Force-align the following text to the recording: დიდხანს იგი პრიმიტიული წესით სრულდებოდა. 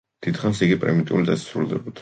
დიდხანს 0.27 0.63
იგი 0.67 0.79
პრიმიტიული 0.85 1.31
წესით 1.31 1.47
სრულდებოდა. 1.53 1.89